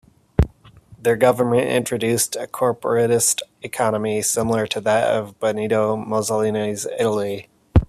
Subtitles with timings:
[0.99, 7.49] Their government introduced a corporatist economy, similar to that of Benito Mussolini's Italy.